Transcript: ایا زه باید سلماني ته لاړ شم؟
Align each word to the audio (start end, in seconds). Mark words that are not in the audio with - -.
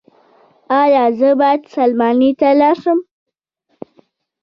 ایا 0.81 1.03
زه 1.17 1.29
باید 1.39 1.61
سلماني 1.73 2.31
ته 2.39 2.47
لاړ 2.59 2.75
شم؟ 2.81 2.99